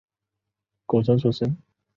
[0.87, 1.55] 贡生出身。